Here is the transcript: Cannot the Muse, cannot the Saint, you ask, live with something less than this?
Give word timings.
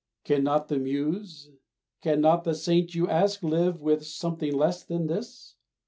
Cannot 0.23 0.67
the 0.67 0.79
Muse, 0.79 1.51
cannot 2.01 2.43
the 2.43 2.55
Saint, 2.55 2.95
you 2.95 3.07
ask, 3.07 3.43
live 3.43 3.79
with 3.81 4.03
something 4.03 4.51
less 4.51 4.83
than 4.83 5.05
this? 5.05 5.57